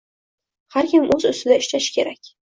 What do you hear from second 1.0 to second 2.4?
o‘z ustidan ishlashi kerak”